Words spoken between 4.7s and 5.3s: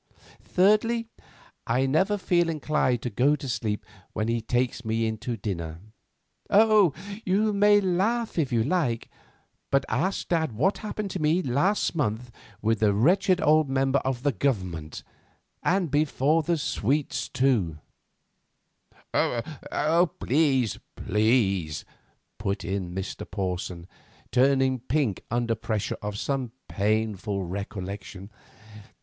me in